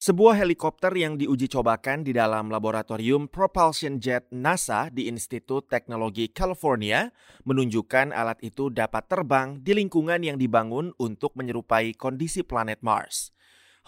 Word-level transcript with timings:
Sebuah 0.00 0.32
helikopter 0.32 0.96
yang 0.96 1.20
diuji 1.20 1.44
cobakan 1.52 2.00
di 2.00 2.16
dalam 2.16 2.48
laboratorium 2.48 3.28
propulsion 3.28 4.00
jet 4.00 4.24
NASA 4.32 4.88
di 4.88 5.12
Institut 5.12 5.68
Teknologi 5.68 6.32
California 6.32 7.12
menunjukkan 7.44 8.08
alat 8.16 8.40
itu 8.40 8.72
dapat 8.72 9.12
terbang 9.12 9.60
di 9.60 9.76
lingkungan 9.76 10.24
yang 10.24 10.40
dibangun 10.40 10.96
untuk 10.96 11.36
menyerupai 11.36 11.92
kondisi 12.00 12.40
planet 12.40 12.80
Mars. 12.80 13.36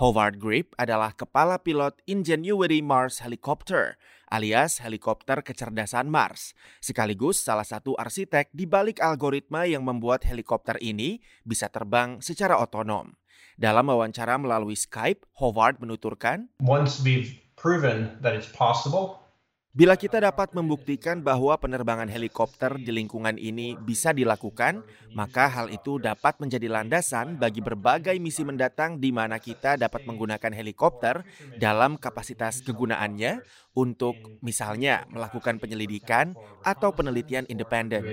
Howard 0.03 0.43
Grip 0.43 0.75
adalah 0.83 1.15
kepala 1.15 1.63
pilot 1.63 1.95
Ingenuity 2.11 2.83
Mars 2.83 3.23
Helicopter 3.23 3.95
alias 4.35 4.83
helikopter 4.83 5.47
kecerdasan 5.47 6.11
Mars, 6.11 6.59
sekaligus 6.83 7.39
salah 7.39 7.63
satu 7.63 7.95
arsitek 7.95 8.51
di 8.51 8.67
balik 8.67 8.99
algoritma 8.99 9.63
yang 9.63 9.87
membuat 9.87 10.27
helikopter 10.27 10.75
ini 10.83 11.23
bisa 11.47 11.71
terbang 11.71 12.19
secara 12.19 12.59
otonom. 12.59 13.15
Dalam 13.55 13.87
wawancara 13.87 14.43
melalui 14.43 14.75
Skype, 14.75 15.23
Howard 15.39 15.79
menuturkan, 15.79 16.51
Once 16.59 16.99
we've 16.99 17.39
proven 17.55 18.19
that 18.19 18.35
it's 18.35 18.51
possible, 18.51 19.22
Bila 19.73 19.97
kita 19.97 20.21
dapat 20.21 20.53
membuktikan 20.53 21.25
bahwa 21.25 21.57
penerbangan 21.57 22.05
helikopter 22.05 22.77
di 22.77 22.93
lingkungan 22.93 23.41
ini 23.41 23.73
bisa 23.73 24.13
dilakukan, 24.13 24.85
maka 25.17 25.49
hal 25.49 25.73
itu 25.73 25.97
dapat 25.97 26.37
menjadi 26.45 26.69
landasan 26.69 27.41
bagi 27.41 27.65
berbagai 27.65 28.13
misi 28.21 28.45
mendatang 28.45 29.01
di 29.01 29.09
mana 29.09 29.41
kita 29.41 29.81
dapat 29.81 30.05
menggunakan 30.05 30.53
helikopter 30.53 31.25
dalam 31.57 31.97
kapasitas 31.97 32.61
kegunaannya 32.61 33.41
untuk 33.73 34.13
misalnya 34.45 35.09
melakukan 35.09 35.57
penyelidikan 35.57 36.37
atau 36.61 36.93
penelitian 36.93 37.49
independen. 37.49 38.05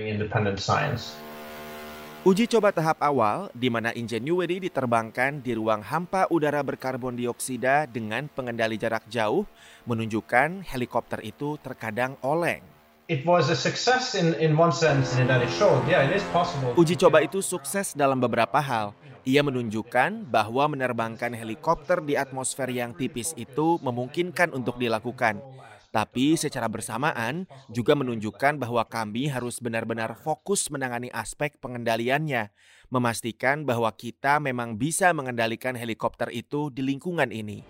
Uji 2.20 2.44
coba 2.44 2.68
tahap 2.68 3.00
awal 3.00 3.48
di 3.56 3.72
mana 3.72 3.96
Ingenuity 3.96 4.60
diterbangkan 4.68 5.40
di 5.40 5.56
ruang 5.56 5.80
hampa 5.80 6.28
udara 6.28 6.60
berkarbon 6.60 7.16
dioksida 7.16 7.88
dengan 7.88 8.28
pengendali 8.28 8.76
jarak 8.76 9.08
jauh 9.08 9.48
menunjukkan 9.88 10.60
helikopter 10.68 11.24
itu 11.24 11.56
terkadang 11.64 12.20
oleng. 12.20 12.60
It 13.08 13.24
was 13.24 13.48
a 13.48 13.56
success 13.56 14.12
in, 14.12 14.36
in 14.36 14.52
one 14.52 14.68
sense 14.68 15.16
in 15.16 15.32
that 15.32 15.40
it 15.40 15.48
showed, 15.56 15.80
yeah, 15.88 16.04
it 16.04 16.12
is 16.12 16.20
possible. 16.28 16.76
Uji 16.76 17.00
coba 17.00 17.24
itu 17.24 17.40
sukses 17.40 17.96
dalam 17.96 18.20
beberapa 18.20 18.60
hal. 18.60 18.92
Ia 19.24 19.40
menunjukkan 19.40 20.28
bahwa 20.28 20.68
menerbangkan 20.76 21.32
helikopter 21.32 22.04
di 22.04 22.20
atmosfer 22.20 22.68
yang 22.68 22.92
tipis 22.92 23.32
itu 23.32 23.80
memungkinkan 23.80 24.52
untuk 24.52 24.76
dilakukan. 24.76 25.40
Tapi 25.90 26.38
secara 26.38 26.70
bersamaan 26.70 27.50
juga 27.66 27.98
menunjukkan 27.98 28.62
bahwa 28.62 28.86
kami 28.86 29.26
harus 29.26 29.58
benar-benar 29.58 30.14
fokus 30.14 30.70
menangani 30.70 31.10
aspek 31.10 31.58
pengendaliannya, 31.58 32.54
memastikan 32.94 33.66
bahwa 33.66 33.90
kita 33.90 34.38
memang 34.38 34.78
bisa 34.78 35.10
mengendalikan 35.10 35.74
helikopter 35.74 36.30
itu 36.30 36.70
di 36.70 36.86
lingkungan 36.86 37.34
ini. 37.34 37.66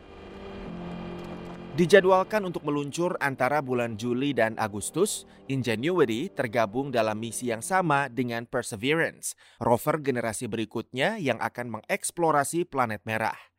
Dijadwalkan 1.80 2.44
untuk 2.44 2.68
meluncur 2.68 3.16
antara 3.24 3.64
bulan 3.64 3.96
Juli 3.96 4.36
dan 4.36 4.52
Agustus, 4.60 5.24
Ingenuity 5.48 6.28
tergabung 6.28 6.92
dalam 6.92 7.16
misi 7.16 7.48
yang 7.48 7.64
sama 7.64 8.12
dengan 8.12 8.44
Perseverance, 8.44 9.32
rover 9.56 9.96
generasi 10.04 10.44
berikutnya 10.44 11.16
yang 11.16 11.40
akan 11.40 11.80
mengeksplorasi 11.80 12.68
planet 12.68 13.00
merah. 13.08 13.49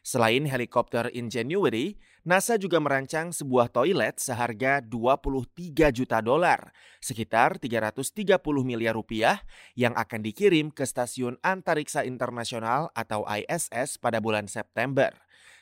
Selain 0.00 0.48
helikopter 0.48 1.12
Ingenuity, 1.12 2.00
NASA 2.24 2.56
juga 2.56 2.80
merancang 2.80 3.36
sebuah 3.36 3.68
toilet 3.68 4.16
seharga 4.16 4.80
23 4.80 5.92
juta 5.92 6.24
dolar, 6.24 6.72
sekitar 7.04 7.60
330 7.60 8.40
miliar 8.64 8.96
rupiah 8.96 9.44
yang 9.76 9.92
akan 9.92 10.24
dikirim 10.24 10.72
ke 10.72 10.88
Stasiun 10.88 11.36
Antariksa 11.44 12.04
Internasional 12.08 12.88
atau 12.96 13.28
ISS 13.28 14.00
pada 14.00 14.24
bulan 14.24 14.48
September. 14.48 15.12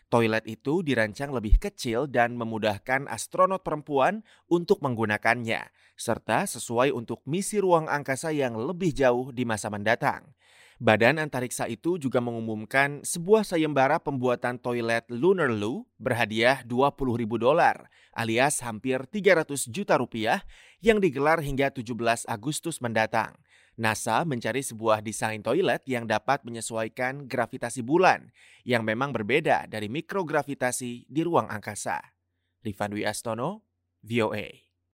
Toilet 0.08 0.47
itu 0.48 0.80
dirancang 0.80 1.34
lebih 1.34 1.61
kecil 1.61 2.08
dan 2.08 2.33
memudahkan 2.33 3.11
astronot 3.12 3.61
perempuan 3.61 4.25
untuk 4.48 4.80
menggunakannya, 4.80 5.69
serta 5.98 6.48
sesuai 6.48 6.95
untuk 6.97 7.20
misi 7.28 7.61
ruang 7.61 7.91
angkasa 7.91 8.33
yang 8.33 8.56
lebih 8.56 8.95
jauh 8.95 9.35
di 9.35 9.45
masa 9.45 9.68
mendatang. 9.68 10.33
Badan 10.78 11.18
antariksa 11.18 11.66
itu 11.66 11.98
juga 11.98 12.22
mengumumkan 12.22 13.02
sebuah 13.02 13.42
sayembara 13.42 13.98
pembuatan 13.98 14.62
toilet 14.62 15.11
Lunar 15.11 15.50
Loo 15.50 15.90
berhadiah 15.98 16.62
20 16.62 17.18
ribu 17.18 17.34
dolar 17.34 17.90
alias 18.14 18.62
hampir 18.62 19.02
300 19.02 19.74
juta 19.74 19.98
rupiah 19.98 20.46
yang 20.78 21.02
digelar 21.02 21.42
hingga 21.42 21.74
17 21.74 22.30
Agustus 22.30 22.78
mendatang. 22.78 23.34
NASA 23.74 24.22
mencari 24.22 24.62
sebuah 24.62 25.02
desain 25.02 25.42
toilet 25.42 25.83
yang 25.90 26.06
dapat 26.06 26.46
menyesuaikan 26.46 27.27
gravitasi 27.27 27.83
bulan 27.83 28.30
yang 28.62 28.86
memang 28.86 29.11
berbeda 29.11 29.67
dari 29.67 29.90
mikrogravitasi 29.90 31.11
di 31.11 31.20
ruang 31.27 31.50
angkasa. 31.50 31.98
Rifan 32.62 32.94
Astono, 33.02 33.67
VOA. 34.06 34.67